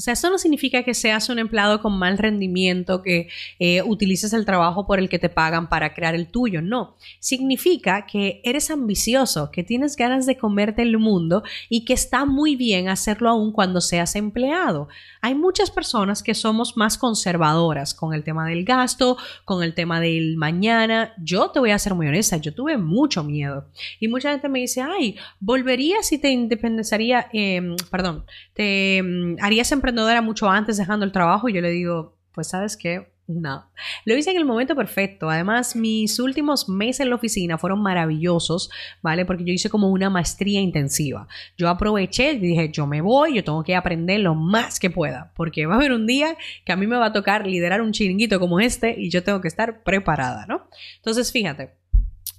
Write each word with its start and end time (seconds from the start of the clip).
O 0.00 0.02
sea, 0.02 0.14
eso 0.14 0.30
no 0.30 0.38
significa 0.38 0.82
que 0.82 0.94
seas 0.94 1.28
un 1.28 1.38
empleado 1.38 1.82
con 1.82 1.98
mal 1.98 2.16
rendimiento, 2.16 3.02
que 3.02 3.28
eh, 3.58 3.82
utilices 3.82 4.32
el 4.32 4.46
trabajo 4.46 4.86
por 4.86 4.98
el 4.98 5.10
que 5.10 5.18
te 5.18 5.28
pagan 5.28 5.68
para 5.68 5.92
crear 5.92 6.14
el 6.14 6.28
tuyo. 6.28 6.62
No, 6.62 6.96
significa 7.18 8.06
que 8.06 8.40
eres 8.42 8.70
ambicioso, 8.70 9.50
que 9.50 9.62
tienes 9.62 9.96
ganas 9.96 10.24
de 10.24 10.38
comerte 10.38 10.80
el 10.80 10.96
mundo 10.96 11.42
y 11.68 11.84
que 11.84 11.92
está 11.92 12.24
muy 12.24 12.56
bien 12.56 12.88
hacerlo 12.88 13.28
aún 13.28 13.52
cuando 13.52 13.82
seas 13.82 14.16
empleado. 14.16 14.88
Hay 15.20 15.34
muchas 15.34 15.70
personas 15.70 16.22
que 16.22 16.34
somos 16.34 16.78
más 16.78 16.96
conservadoras 16.96 17.92
con 17.92 18.14
el 18.14 18.24
tema 18.24 18.48
del 18.48 18.64
gasto, 18.64 19.18
con 19.44 19.62
el 19.62 19.74
tema 19.74 20.00
del 20.00 20.38
mañana. 20.38 21.12
Yo 21.18 21.50
te 21.50 21.58
voy 21.58 21.72
a 21.72 21.78
ser 21.78 21.92
muy 21.92 22.06
honesta, 22.06 22.38
yo 22.38 22.54
tuve 22.54 22.78
mucho 22.78 23.22
miedo. 23.22 23.66
Y 23.98 24.08
mucha 24.08 24.30
gente 24.30 24.48
me 24.48 24.60
dice, 24.60 24.80
ay, 24.80 25.16
volverías 25.40 26.06
si 26.06 26.16
te 26.16 26.30
independizaría, 26.30 27.28
em, 27.34 27.76
perdón, 27.90 28.24
te 28.54 28.96
em, 28.96 29.36
harías 29.42 29.70
emprendedor 29.72 29.89
era 30.08 30.22
mucho 30.22 30.48
antes 30.48 30.76
dejando 30.76 31.04
el 31.04 31.12
trabajo 31.12 31.48
y 31.48 31.52
yo 31.52 31.60
le 31.60 31.70
digo, 31.70 32.16
pues 32.32 32.48
sabes 32.48 32.76
qué, 32.76 33.12
no. 33.30 33.70
Lo 34.04 34.16
hice 34.16 34.32
en 34.32 34.38
el 34.38 34.44
momento 34.44 34.74
perfecto. 34.74 35.30
Además, 35.30 35.76
mis 35.76 36.18
últimos 36.18 36.68
meses 36.68 37.00
en 37.00 37.10
la 37.10 37.16
oficina 37.16 37.58
fueron 37.58 37.80
maravillosos, 37.80 38.70
¿vale? 39.02 39.24
Porque 39.24 39.44
yo 39.44 39.52
hice 39.52 39.70
como 39.70 39.88
una 39.88 40.10
maestría 40.10 40.60
intensiva. 40.60 41.28
Yo 41.56 41.68
aproveché 41.68 42.32
y 42.32 42.38
dije, 42.38 42.70
yo 42.72 42.86
me 42.86 43.00
voy, 43.00 43.36
yo 43.36 43.44
tengo 43.44 43.62
que 43.62 43.76
aprender 43.76 44.20
lo 44.20 44.34
más 44.34 44.80
que 44.80 44.90
pueda, 44.90 45.32
porque 45.36 45.66
va 45.66 45.74
a 45.74 45.76
haber 45.76 45.92
un 45.92 46.06
día 46.06 46.36
que 46.64 46.72
a 46.72 46.76
mí 46.76 46.86
me 46.86 46.96
va 46.96 47.06
a 47.06 47.12
tocar 47.12 47.46
liderar 47.46 47.82
un 47.82 47.92
chiringuito 47.92 48.40
como 48.40 48.58
este 48.58 48.98
y 48.98 49.10
yo 49.10 49.22
tengo 49.22 49.40
que 49.40 49.48
estar 49.48 49.82
preparada, 49.84 50.46
¿no? 50.46 50.68
Entonces, 50.96 51.30
fíjate. 51.32 51.78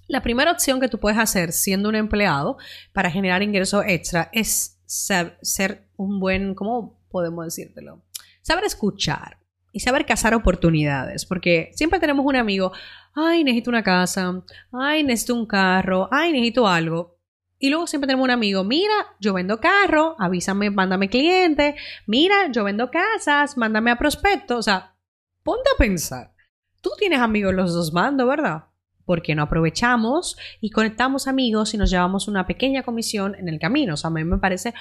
La 0.08 0.22
primera 0.22 0.52
opción 0.52 0.82
que 0.82 0.90
tú 0.90 1.00
puedes 1.00 1.18
hacer 1.18 1.54
siendo 1.54 1.88
un 1.88 1.96
empleado 1.96 2.58
para 2.92 3.10
generar 3.10 3.44
ingresos 3.44 3.86
extra 3.88 4.30
es 4.34 4.78
ser, 4.86 5.88
un 5.96 6.20
buen, 6.20 6.54
¿cómo 6.54 7.00
podemos 7.12 7.46
decírtelo. 7.46 8.02
Saber 8.42 8.64
escuchar 8.64 9.38
y 9.72 9.80
saber 9.80 10.06
cazar 10.06 10.34
oportunidades, 10.34 11.26
porque 11.26 11.72
siempre 11.74 12.00
tenemos 12.00 12.26
un 12.26 12.36
amigo, 12.36 12.72
ay, 13.14 13.44
necesito 13.44 13.70
una 13.70 13.84
casa, 13.84 14.42
ay, 14.72 15.04
necesito 15.04 15.36
un 15.36 15.46
carro, 15.46 16.10
ay, 16.12 16.32
necesito 16.32 16.68
algo. 16.68 17.18
Y 17.60 17.70
luego 17.70 17.86
siempre 17.86 18.08
tenemos 18.08 18.24
un 18.24 18.32
amigo, 18.32 18.64
mira, 18.64 18.94
yo 19.20 19.34
vendo 19.34 19.60
carro, 19.60 20.16
avísame, 20.18 20.72
mándame 20.72 21.10
cliente, 21.10 21.76
mira, 22.08 22.52
yo 22.52 22.64
vendo 22.64 22.90
casas, 22.90 23.56
mándame 23.56 23.92
a 23.92 23.98
prospecto. 23.98 24.58
O 24.58 24.64
sea, 24.64 24.96
ponte 25.44 25.70
a 25.74 25.78
pensar. 25.78 26.34
Tú 26.82 26.90
tienes 26.98 27.20
amigos 27.20 27.54
los 27.54 27.74
dos 27.74 27.92
bandos, 27.92 28.28
¿verdad? 28.28 28.64
porque 29.12 29.36
no 29.36 29.44
aprovechamos 29.44 30.38
y 30.62 30.70
conectamos 30.70 31.28
amigos 31.28 31.74
y 31.74 31.78
nos 31.78 31.90
llevamos 31.90 32.30
una 32.30 32.48
pequeña 32.48 32.84
comisión 32.84 33.36
en 33.36 33.50
el 33.50 33.60
camino. 33.60 33.96
O 33.96 33.98
sea, 33.98 34.10
a 34.10 34.12
mí 34.12 34.24
me 34.24 34.38
parece 34.38 34.74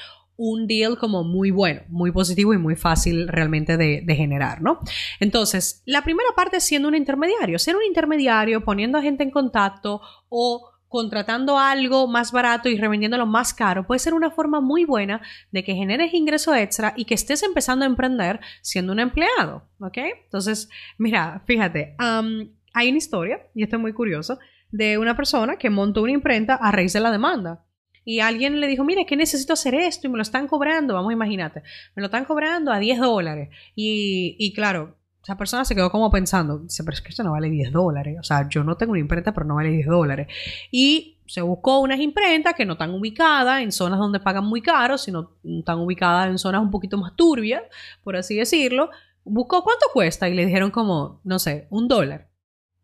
un 0.43 0.67
deal 0.67 0.97
como 0.97 1.23
muy 1.23 1.51
bueno, 1.51 1.83
muy 1.89 2.13
positivo 2.13 2.55
y 2.55 2.59
muy 2.59 2.75
fácil 2.75 3.29
realmente 3.29 3.77
de, 3.77 4.15
generar, 4.17 4.63
¿no? 4.63 4.81
Entonces, 5.21 5.83
la 5.85 6.03
primera 6.03 6.31
parte 6.35 6.57
es 6.57 6.65
siendo 6.65 6.89
un 6.89 6.95
intermediario, 6.95 7.59
ser 7.59 7.77
un 7.77 7.83
intermediario, 7.83 8.65
poniendo 8.65 8.97
a 8.97 9.03
gente 9.03 9.23
en 9.23 9.31
contacto 9.31 10.01
o 10.31 10.71
contratando 10.89 11.59
algo 11.59 12.07
más 12.07 12.33
barato 12.33 12.71
y 12.71 12.79
revendiéndolo 12.79 13.27
más 13.27 13.53
caro 13.53 13.87
puede 13.87 13.99
ser 13.99 14.15
una 14.15 14.31
forma 14.31 14.63
muy 14.63 14.87
buena 14.87 15.21
de 15.53 15.63
que 15.63 15.75
generes 15.75 16.15
ingreso 16.15 16.55
extra 16.55 16.95
y 16.97 17.05
que 17.05 17.15
estés 17.15 17.43
empezando 17.43 17.85
a 17.85 17.89
emprender 17.89 18.41
siendo 18.63 18.95
un 18.95 18.99
empleado, 18.99 19.69
¿ok? 19.79 19.99
Entonces, 20.25 20.71
mira, 20.97 21.43
fíjate, 21.47 21.97
hay 21.99 22.89
una 22.89 22.99
historia, 22.99 23.47
y 23.55 23.63
esto 23.63 23.77
es 23.77 23.83
muy 23.83 23.93
curioso, 23.93 24.39
de 24.71 24.97
una 24.97 25.15
persona 25.15 25.57
que 25.57 25.69
montó 25.69 26.03
una 26.03 26.13
imprenta 26.13 26.55
a 26.55 26.73
raíz 26.73 26.95
de 26.95 27.01
la 27.01 27.11
demanda 27.11 27.67
y 28.11 28.19
alguien 28.19 28.59
le 28.59 28.67
dijo, 28.67 28.83
mire, 28.83 29.07
que 29.07 29.17
necesito 29.17 29.53
hacer 29.53 29.73
esto 29.77 30.09
y 30.09 30.11
me 30.11 30.17
lo 30.17 30.23
están 30.23 30.49
cobrando, 30.49 30.95
vamos, 30.95 31.13
imagínate, 31.13 31.63
me 31.95 32.01
lo 32.01 32.07
están 32.07 32.25
cobrando 32.25 32.73
a 32.73 32.81
10 32.81 32.99
dólares. 32.99 33.51
Y, 33.77 34.35
y 34.37 34.53
claro, 34.53 34.97
esa 35.23 35.37
persona 35.37 35.65
se 35.65 35.77
quedó 35.77 35.93
como 35.93 36.11
pensando, 36.11 36.59
dice, 36.59 36.83
pero 36.83 36.95
es 36.95 37.03
que 37.03 37.11
esto 37.11 37.23
no 37.23 37.31
vale 37.31 37.49
10 37.49 37.71
dólares, 37.71 38.17
o 38.19 38.25
sea, 38.25 38.49
yo 38.49 38.65
no 38.65 38.77
tengo 38.77 38.93
una 38.93 39.01
imprenta, 39.01 39.33
pero 39.33 39.47
no 39.47 39.55
vale 39.55 39.71
10 39.71 39.87
dólares. 39.87 40.27
Y 40.73 41.19
se 41.25 41.41
buscó 41.41 41.79
unas 41.79 42.01
imprentas 42.01 42.55
que 42.55 42.67
no 42.67 42.73
están 42.73 42.93
ubicadas 42.93 43.63
en 43.63 43.71
zonas 43.71 44.01
donde 44.01 44.19
pagan 44.19 44.45
muy 44.45 44.61
caro, 44.61 44.99
sino 44.99 45.37
están 45.45 45.79
ubicadas 45.79 46.31
en 46.31 46.39
zonas 46.39 46.63
un 46.63 46.73
poquito 46.73 46.99
más 46.99 47.15
turbias, 47.15 47.63
por 48.03 48.17
así 48.17 48.35
decirlo. 48.35 48.91
Buscó 49.23 49.63
cuánto 49.63 49.87
cuesta 49.93 50.29
y 50.29 50.35
le 50.35 50.47
dijeron 50.47 50.73
como, 50.73 51.21
no 51.23 51.39
sé, 51.39 51.69
un 51.71 51.87
dólar. 51.87 52.29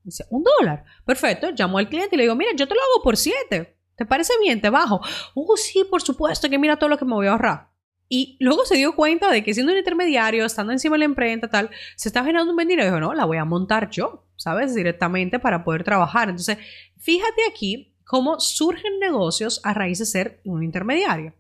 Dice, 0.05 0.25
un 0.31 0.45
dólar. 0.45 0.85
Perfecto. 1.05 1.51
Llamó 1.51 1.79
al 1.79 1.89
cliente 1.89 2.15
y 2.15 2.19
le 2.19 2.23
digo, 2.23 2.37
mira, 2.37 2.53
yo 2.55 2.69
te 2.69 2.77
lo 2.77 2.81
hago 2.81 3.03
por 3.03 3.17
7. 3.17 3.76
¿Te 3.97 4.07
parece 4.07 4.33
bien? 4.43 4.61
Te 4.61 4.71
bajo. 4.71 5.01
Uh, 5.35 5.57
sí, 5.57 5.85
por 5.89 6.03
supuesto, 6.03 6.49
que 6.49 6.59
mira 6.59 6.77
todo 6.77 6.91
lo 6.91 6.99
que 6.99 7.05
me 7.05 7.15
voy 7.15 7.27
a 7.27 7.33
ahorrar. 7.33 7.71
Y 8.09 8.37
luego 8.39 8.65
se 8.65 8.77
dio 8.77 8.95
cuenta 8.95 9.31
de 9.31 9.43
que 9.43 9.53
siendo 9.53 9.73
un 9.73 9.79
intermediario, 9.79 10.45
estando 10.45 10.73
encima 10.73 10.95
de 10.95 11.01
la 11.01 11.05
imprenta, 11.07 11.49
tal, 11.49 11.71
se 11.97 12.09
está 12.09 12.23
generando 12.23 12.53
un 12.53 12.57
buen 12.57 12.69
dinero. 12.69 12.87
Y 12.87 12.91
dijo, 12.91 13.01
no, 13.01 13.15
la 13.15 13.25
voy 13.25 13.39
a 13.39 13.45
montar 13.45 13.91
yo, 13.91 14.27
¿sabes? 14.37 14.75
Directamente 14.75 15.39
para 15.39 15.65
poder 15.65 15.83
trabajar. 15.83 16.29
Entonces, 16.29 16.59
fíjate 16.99 17.43
aquí 17.51 17.97
cómo 18.05 18.39
surgen 18.39 19.01
negocios 19.01 19.61
a 19.65 19.75
raíz 19.75 19.99
de 19.99 20.07
ser 20.07 20.41
un 20.45 20.63
intermediario. 20.63 21.35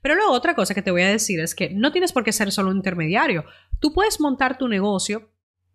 Pero 0.00 0.14
luego 0.14 0.32
otra 0.32 0.54
cosa 0.54 0.74
que 0.74 0.82
te 0.82 0.90
voy 0.90 1.02
a 1.02 1.08
decir 1.08 1.40
es 1.40 1.54
que 1.54 1.70
no 1.70 1.90
tienes 1.90 2.12
por 2.12 2.22
qué 2.22 2.32
ser 2.32 2.52
solo 2.52 2.70
un 2.70 2.76
intermediario. 2.76 3.44
Tú 3.80 3.92
puedes 3.92 4.20
montar 4.20 4.58
tu 4.58 4.68
negocio 4.68 5.30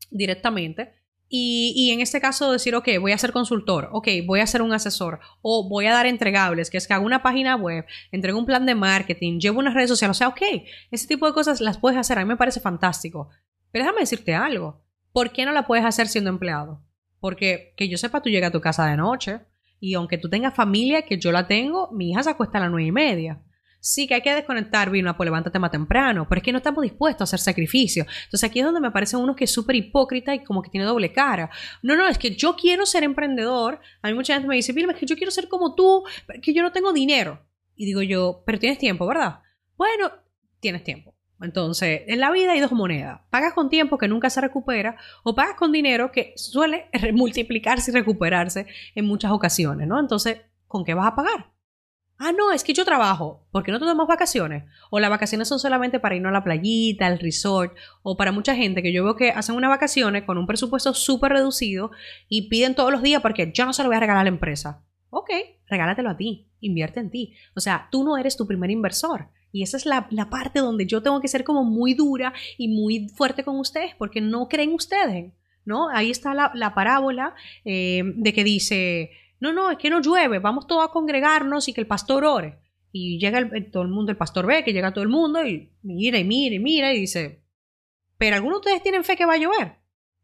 directamente 0.10 0.94
y, 1.30 1.92
en 1.92 2.00
este 2.00 2.22
caso 2.22 2.52
decir, 2.52 2.76
ok, 2.76 2.88
voy 3.02 3.12
a 3.12 3.18
ser 3.18 3.34
consultor, 3.34 3.90
ok, 3.92 4.08
voy 4.26 4.40
a 4.40 4.48
ser 4.48 4.62
un 4.62 4.72
asesor 4.72 5.20
o 5.42 5.68
voy 5.68 5.86
a 5.86 5.94
dar 5.94 6.06
entregables, 6.06 6.70
que 6.70 6.78
es 6.78 6.88
que 6.88 6.94
hago 6.94 7.06
una 7.06 7.22
página 7.22 7.56
web, 7.56 7.86
entrego 8.12 8.40
un 8.40 8.46
plan 8.46 8.66
de 8.66 8.76
marketing, 8.76 9.40
llevo 9.40 9.60
unas 9.60 9.74
redes 9.74 9.90
sociales, 9.90 10.16
o 10.16 10.20
sea, 10.20 10.30
ok, 10.30 10.42
ese 10.92 11.08
tipo 11.08 11.26
de 11.26 11.34
cosas 11.34 11.60
las 11.60 11.78
puedes 11.78 12.00
hacer, 12.00 12.18
a 12.18 12.22
mí 12.22 12.28
me 12.28 12.38
parece 12.38 12.62
fantástico. 12.62 13.30
Pero 13.72 13.84
déjame 13.84 14.02
decirte 14.02 14.36
algo, 14.36 14.82
¿por 15.12 15.32
qué 15.32 15.46
no 15.46 15.52
la 15.52 15.68
puedes 15.68 15.86
hacer 15.86 16.08
siendo 16.08 16.30
empleado? 16.30 16.82
Porque 17.20 17.74
que 17.76 17.90
yo 17.90 17.98
sepa, 17.98 18.22
tú 18.22 18.30
llegas 18.30 18.50
a 18.50 18.54
tu 18.54 18.62
casa 18.62 18.86
de 18.86 18.96
noche 18.96 19.42
y 19.80 19.96
aunque 19.96 20.18
tú 20.18 20.30
tengas 20.30 20.56
familia, 20.56 21.02
que 21.02 21.18
yo 21.18 21.32
la 21.32 21.48
tengo, 21.48 21.90
mi 21.92 22.12
hija 22.12 22.24
se 22.24 22.30
acuesta 22.30 22.58
a 22.58 22.62
las 22.62 22.72
nueve 22.72 22.88
y 22.88 22.92
media. 22.92 23.42
Sí, 23.80 24.08
que 24.08 24.16
hay 24.16 24.22
que 24.22 24.34
desconectar, 24.34 24.90
vino, 24.90 25.16
pues 25.16 25.28
levántate 25.28 25.60
más 25.60 25.72
temprano, 25.72 26.28
pero 26.28 26.40
es 26.40 26.44
que 26.44 26.52
no 26.52 26.58
estamos 26.58 26.82
dispuestos 26.84 27.22
a 27.22 27.26
hacer 27.26 27.40
sacrificios. 27.40 28.08
Entonces 28.26 28.50
aquí 28.50 28.60
es 28.60 28.66
donde 28.66 28.82
me 28.82 28.92
parece 28.92 29.18
uno 29.18 29.36
que 29.36 29.46
es 29.46 29.52
súper 29.52 29.76
hipócrita 29.76 30.34
y 30.34 30.44
como 30.44 30.62
que 30.62 30.70
tiene 30.70 30.86
doble 30.86 31.14
cara. 31.14 31.50
No, 31.84 31.96
no, 31.96 32.08
es 32.08 32.18
que 32.18 32.36
yo 32.36 32.56
quiero 32.56 32.86
ser 32.86 33.04
emprendedor. 33.04 33.80
A 34.02 34.08
mí 34.08 34.14
mucha 34.14 34.34
gente 34.34 34.48
me 34.48 34.56
dice, 34.56 34.74
Vilma, 34.74 34.94
es 34.94 35.00
que 35.00 35.06
yo 35.06 35.16
quiero 35.16 35.32
ser 35.32 35.48
como 35.48 35.76
tú, 35.76 36.04
que 36.42 36.54
yo 36.54 36.64
no 36.64 36.72
tengo 36.72 36.92
dinero. 36.92 37.46
Y 37.76 37.86
digo 37.86 38.02
yo, 38.02 38.44
pero 38.46 38.60
tienes 38.60 38.80
tiempo, 38.80 39.06
¿verdad? 39.06 39.40
Bueno, 39.78 40.12
tienes 40.60 40.84
tiempo. 40.84 41.14
Entonces, 41.40 42.02
en 42.08 42.20
la 42.20 42.32
vida 42.32 42.54
hay 42.54 42.60
dos 42.60 42.72
monedas. 42.72 43.22
Pagas 43.30 43.54
con 43.54 43.70
tiempo 43.70 43.98
que 43.98 44.08
nunca 44.08 44.30
se 44.30 44.42
recupera 44.42 44.98
o 45.24 45.36
pagas 45.36 45.56
con 45.56 45.72
dinero 45.72 46.12
que 46.12 46.34
suele 46.36 46.90
multiplicarse 47.14 47.92
y 47.92 47.94
recuperarse 47.94 48.66
en 48.96 49.06
muchas 49.06 49.32
ocasiones, 49.32 49.88
¿no? 49.88 50.00
Entonces, 50.00 50.42
¿con 50.68 50.84
qué 50.84 50.94
vas 50.94 51.08
a 51.08 51.16
pagar? 51.16 51.57
Ah, 52.20 52.32
no, 52.32 52.52
es 52.52 52.64
que 52.64 52.74
yo 52.74 52.84
trabajo. 52.84 53.46
¿Por 53.52 53.64
qué 53.64 53.72
no 53.72 53.80
tomamos 53.80 54.08
vacaciones? 54.08 54.64
O 54.90 55.00
las 55.00 55.10
vacaciones 55.10 55.48
son 55.48 55.60
solamente 55.60 56.00
para 56.00 56.16
irnos 56.16 56.32
a 56.32 56.34
la 56.34 56.44
playita, 56.44 57.06
al 57.06 57.20
resort, 57.20 57.76
o 58.02 58.18
para 58.18 58.32
mucha 58.32 58.56
gente 58.56 58.82
que 58.82 58.92
yo 58.92 59.04
veo 59.04 59.16
que 59.16 59.30
hacen 59.30 59.56
unas 59.56 59.70
vacaciones 59.70 60.24
con 60.24 60.38
un 60.38 60.48
presupuesto 60.48 60.96
súper 60.96 61.34
reducido 61.34 61.92
y 62.28 62.50
piden 62.50 62.74
todos 62.74 62.92
los 62.92 63.04
días 63.04 63.22
porque 63.22 63.52
yo 63.54 63.66
no 63.66 63.74
se 63.74 63.84
lo 63.84 63.90
voy 63.90 63.98
a 63.98 64.00
regalar 64.00 64.22
a 64.22 64.24
la 64.24 64.30
empresa. 64.30 64.84
Ok, 65.12 65.30
regálatelo 65.68 66.10
a 66.10 66.18
ti, 66.18 66.48
invierte 66.60 67.00
en 67.00 67.12
ti. 67.12 67.36
O 67.56 67.60
sea, 67.60 67.88
tú 67.92 68.04
no 68.04 68.18
eres 68.18 68.36
tu 68.36 68.48
primer 68.48 68.72
inversor. 68.72 69.30
Y 69.52 69.64
esa 69.64 69.78
es 69.78 69.86
la, 69.86 70.10
parte 70.30 70.60
donde 70.60 70.86
yo 70.86 71.02
tengo 71.02 71.22
que 71.22 71.28
ser 71.28 71.44
como 71.44 71.64
muy 71.64 71.94
dura 71.94 72.34
y 72.58 72.68
muy 72.68 73.10
fuerte 73.10 73.44
con 73.44 73.58
ustedes 73.60 73.96
porque 73.96 74.22
no 74.22 74.50
creen 74.50 74.74
ustedes, 74.74 75.34
¿no? 75.66 75.90
Ahí 75.90 76.12
está 76.12 76.34
la, 76.34 76.74
parábola 76.74 77.34
eh, 77.64 78.02
de 78.04 78.34
que 78.34 78.44
dice 78.44 79.12
no, 79.40 79.54
no, 79.54 79.70
es 79.72 79.78
que 79.78 79.90
no 79.90 80.02
llueve, 80.02 80.40
vamos 80.40 80.68
todos 80.68 80.86
a 80.86 80.92
congregarnos 80.92 81.68
y 81.68 81.74
que 81.74 81.82
el 81.82 81.88
pastor 81.88 82.26
ore. 82.26 82.60
Y 82.92 83.20
llega 83.20 83.40
el, 83.40 83.72
todo 83.72 83.84
el 83.84 83.90
mundo, 83.90 84.12
el 84.12 84.18
pastor 84.18 84.46
ve 84.46 84.64
que 84.64 84.74
llega 84.74 84.94
todo 84.94 85.04
el 85.04 85.10
mundo 85.10 85.46
y 85.46 85.72
mira 85.84 86.18
y 86.18 86.24
mira 86.24 86.56
y 86.56 86.60
mira 86.60 86.94
y 86.94 87.02
dice, 87.02 87.44
pero 88.18 88.36
algunos 88.36 88.62
de 88.62 88.68
ustedes 88.68 88.84
tienen 88.84 89.04
fe 89.04 89.16
que 89.16 89.26
va 89.26 89.34
a 89.34 89.38
llover. 89.38 89.76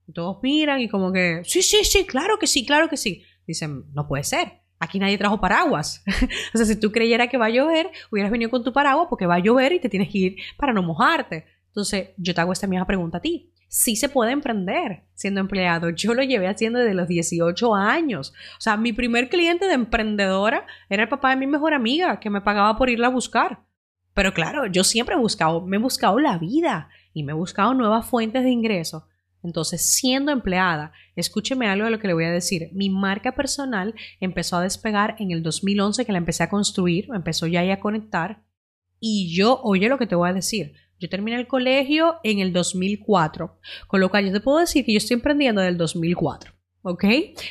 Y 0.07 0.13
todos 0.13 0.39
miran 0.41 0.79
y 0.79 0.89
como 0.89 1.11
que, 1.11 1.41
sí, 1.45 1.61
sí, 1.61 1.83
sí, 1.83 2.05
claro 2.05 2.39
que 2.39 2.47
sí, 2.47 2.65
claro 2.65 2.89
que 2.89 2.97
sí. 2.97 3.23
Dicen, 3.45 3.85
no 3.93 4.07
puede 4.07 4.23
ser. 4.23 4.61
Aquí 4.79 4.99
nadie 4.99 5.17
trajo 5.17 5.39
paraguas. 5.39 6.03
o 6.53 6.57
sea, 6.57 6.65
si 6.65 6.77
tú 6.77 6.91
creyeras 6.91 7.29
que 7.29 7.37
va 7.37 7.45
a 7.45 7.49
llover, 7.49 7.91
hubieras 8.11 8.31
venido 8.31 8.49
con 8.49 8.63
tu 8.63 8.73
paraguas 8.73 9.07
porque 9.09 9.25
va 9.25 9.35
a 9.35 9.39
llover 9.39 9.73
y 9.73 9.79
te 9.79 9.89
tienes 9.89 10.09
que 10.09 10.17
ir 10.17 10.37
para 10.57 10.73
no 10.73 10.81
mojarte. 10.81 11.45
Entonces, 11.67 12.09
yo 12.17 12.33
te 12.33 12.41
hago 12.41 12.51
esta 12.51 12.67
misma 12.67 12.85
pregunta 12.85 13.19
a 13.19 13.21
ti 13.21 13.52
sí 13.73 13.95
se 13.95 14.07
puede 14.07 14.31
emprender 14.31 15.01
siendo 15.15 15.41
empleado. 15.41 15.89
Yo 15.89 16.13
lo 16.13 16.21
llevé 16.21 16.47
haciendo 16.47 16.77
desde 16.77 16.93
los 16.93 17.07
18 17.07 17.73
años. 17.73 18.31
O 18.59 18.61
sea, 18.61 18.77
mi 18.77 18.93
primer 18.93 19.29
cliente 19.29 19.65
de 19.65 19.73
emprendedora 19.73 20.67
era 20.89 21.01
el 21.01 21.09
papá 21.09 21.31
de 21.31 21.37
mi 21.37 21.47
mejor 21.47 21.73
amiga 21.73 22.19
que 22.19 22.29
me 22.29 22.41
pagaba 22.41 22.77
por 22.77 22.91
irla 22.91 23.07
a 23.07 23.09
buscar. 23.09 23.63
Pero 24.13 24.31
claro, 24.31 24.67
yo 24.67 24.83
siempre 24.83 25.15
he 25.15 25.17
buscado, 25.17 25.65
me 25.65 25.77
he 25.77 25.79
buscado 25.79 26.19
la 26.19 26.37
vida 26.37 26.89
y 27.15 27.23
me 27.23 27.31
he 27.31 27.35
buscado 27.35 27.73
nuevas 27.73 28.05
fuentes 28.05 28.43
de 28.43 28.51
ingreso. 28.51 29.07
Entonces, 29.41 29.81
siendo 29.81 30.31
empleada, 30.31 30.91
escúcheme 31.15 31.67
algo 31.67 31.85
de 31.85 31.91
lo 31.91 31.99
que 31.99 32.07
le 32.07 32.13
voy 32.13 32.25
a 32.25 32.31
decir. 32.31 32.69
Mi 32.73 32.91
marca 32.91 33.31
personal 33.31 33.95
empezó 34.19 34.57
a 34.57 34.61
despegar 34.61 35.15
en 35.17 35.31
el 35.31 35.41
2011 35.41 36.05
que 36.05 36.11
la 36.11 36.19
empecé 36.19 36.43
a 36.43 36.49
construir, 36.49 37.07
empezó 37.11 37.47
ya 37.47 37.61
a 37.73 37.79
conectar. 37.79 38.43
Y 38.99 39.35
yo, 39.35 39.59
oye 39.63 39.89
lo 39.89 39.97
que 39.97 40.05
te 40.05 40.15
voy 40.15 40.29
a 40.29 40.33
decir, 40.33 40.75
yo 41.03 41.09
terminé 41.09 41.37
el 41.37 41.47
colegio 41.47 42.15
en 42.23 42.39
el 42.39 42.53
2004, 42.53 43.59
con 43.87 43.99
lo 43.99 44.09
cual 44.09 44.25
yo 44.25 44.31
te 44.31 44.39
puedo 44.39 44.59
decir 44.59 44.85
que 44.85 44.93
yo 44.93 44.97
estoy 44.97 45.15
emprendiendo 45.15 45.59
desde 45.59 45.71
el 45.71 45.77
2004, 45.77 46.53
¿ok? 46.83 47.03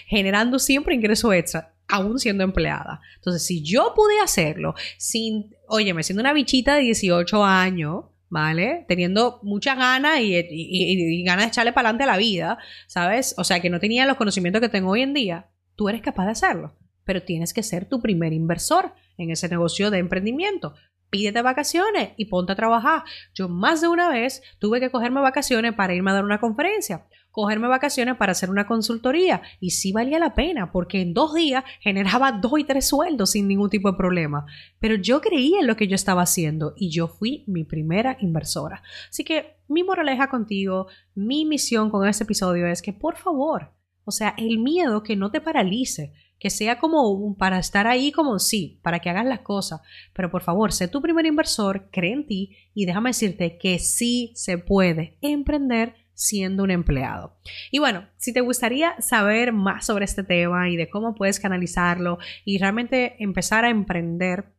Generando 0.06 0.58
siempre 0.58 0.94
ingreso 0.94 1.34
extra, 1.34 1.74
aún 1.86 2.18
siendo 2.18 2.44
empleada. 2.44 3.02
Entonces, 3.16 3.44
si 3.44 3.62
yo 3.62 3.92
pude 3.94 4.20
hacerlo 4.20 4.74
sin, 4.96 5.54
óyeme, 5.68 6.02
siendo 6.02 6.22
una 6.22 6.32
bichita 6.32 6.76
de 6.76 6.80
18 6.80 7.44
años, 7.44 8.04
¿vale? 8.30 8.86
Teniendo 8.88 9.38
muchas 9.42 9.76
ganas 9.76 10.20
y, 10.22 11.22
ganas 11.24 11.44
de 11.44 11.48
echarle 11.50 11.74
para 11.74 11.90
adelante 11.90 12.04
a 12.04 12.14
la 12.14 12.16
vida, 12.16 12.58
¿sabes? 12.86 13.34
O 13.36 13.44
sea, 13.44 13.60
que 13.60 13.68
no 13.68 13.80
tenía 13.80 14.06
los 14.06 14.16
conocimientos 14.16 14.62
que 14.62 14.70
tengo 14.70 14.92
hoy 14.92 15.02
en 15.02 15.12
día, 15.12 15.50
tú 15.76 15.90
eres 15.90 16.00
capaz 16.00 16.24
de 16.24 16.32
hacerlo, 16.32 16.74
pero 17.04 17.22
tienes 17.22 17.52
que 17.52 17.62
ser 17.62 17.84
tu 17.84 18.00
primer 18.00 18.32
inversor 18.32 18.94
en 19.18 19.30
ese 19.30 19.50
negocio 19.50 19.90
de 19.90 19.98
emprendimiento 19.98 20.74
pídete 21.12 21.42
vacaciones 21.42 22.12
y 22.16 22.24
ponte 22.24 22.52
a 22.52 22.56
trabajar. 22.56 23.04
Yo 23.34 23.46
más 23.46 23.82
de 23.82 23.88
una 23.88 24.08
vez 24.08 24.42
tuve 24.58 24.80
que 24.80 24.90
cogerme 24.90 25.20
vacaciones 25.20 25.74
para 25.74 25.94
irme 25.94 26.10
a 26.10 26.14
dar 26.14 26.24
una 26.24 26.40
conferencia, 26.40 27.06
cogerme 27.30 27.68
vacaciones 27.68 28.16
para 28.16 28.32
hacer 28.32 28.48
una 28.48 28.66
consultoría 28.66 29.42
y 29.60 29.70
sí 29.70 29.92
valía 29.92 30.18
la 30.18 30.34
pena 30.34 30.72
porque 30.72 31.02
en 31.02 31.12
dos 31.12 31.34
días 31.34 31.64
generaba 31.80 32.32
dos 32.42 32.58
y 32.58 32.64
tres 32.64 32.88
sueldos 32.88 33.32
sin 33.32 33.46
ningún 33.46 33.68
tipo 33.68 33.92
de 33.92 33.98
problema. 33.98 34.46
Pero 34.80 34.94
yo 34.94 35.20
creía 35.20 35.60
en 35.60 35.66
lo 35.66 35.76
que 35.76 35.86
yo 35.86 35.94
estaba 35.94 36.22
haciendo 36.22 36.72
y 36.78 36.88
yo 36.88 37.08
fui 37.08 37.44
mi 37.46 37.64
primera 37.64 38.16
inversora. 38.18 38.82
Así 39.10 39.22
que 39.22 39.58
mi 39.68 39.84
moraleja 39.84 40.30
contigo, 40.30 40.86
mi 41.14 41.44
misión 41.44 41.90
con 41.90 42.08
este 42.08 42.24
episodio 42.24 42.66
es 42.66 42.80
que 42.80 42.94
por 42.94 43.16
favor, 43.16 43.70
o 44.04 44.12
sea, 44.12 44.34
el 44.38 44.58
miedo 44.58 45.02
que 45.02 45.14
no 45.14 45.30
te 45.30 45.42
paralice, 45.42 46.14
que 46.42 46.50
sea 46.50 46.80
como 46.80 47.36
para 47.36 47.60
estar 47.60 47.86
ahí 47.86 48.10
como 48.10 48.40
sí, 48.40 48.80
para 48.82 48.98
que 48.98 49.08
hagas 49.08 49.24
las 49.24 49.42
cosas. 49.42 49.80
Pero 50.12 50.28
por 50.28 50.42
favor, 50.42 50.72
sé 50.72 50.88
tu 50.88 51.00
primer 51.00 51.24
inversor, 51.24 51.88
cree 51.92 52.12
en 52.12 52.26
ti 52.26 52.56
y 52.74 52.84
déjame 52.84 53.10
decirte 53.10 53.58
que 53.58 53.78
sí 53.78 54.32
se 54.34 54.58
puede 54.58 55.16
emprender 55.20 55.94
siendo 56.14 56.64
un 56.64 56.72
empleado. 56.72 57.36
Y 57.70 57.78
bueno, 57.78 58.08
si 58.16 58.32
te 58.32 58.40
gustaría 58.40 59.00
saber 59.00 59.52
más 59.52 59.86
sobre 59.86 60.04
este 60.04 60.24
tema 60.24 60.68
y 60.68 60.76
de 60.76 60.90
cómo 60.90 61.14
puedes 61.14 61.38
canalizarlo 61.38 62.18
y 62.44 62.58
realmente 62.58 63.22
empezar 63.22 63.64
a 63.64 63.70
emprender 63.70 64.52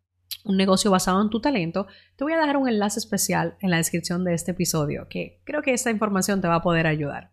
un 0.45 0.55
negocio 0.55 0.89
basado 0.89 1.21
en 1.21 1.29
tu 1.29 1.41
talento, 1.41 1.87
te 2.15 2.23
voy 2.23 2.31
a 2.31 2.37
dejar 2.37 2.55
un 2.55 2.69
enlace 2.69 2.97
especial 2.97 3.57
en 3.59 3.71
la 3.71 3.77
descripción 3.77 4.23
de 4.23 4.35
este 4.35 4.51
episodio, 4.51 5.09
que 5.09 5.41
creo 5.43 5.61
que 5.61 5.73
esta 5.73 5.91
información 5.91 6.39
te 6.39 6.47
va 6.47 6.55
a 6.55 6.61
poder 6.61 6.87
ayudar. 6.87 7.32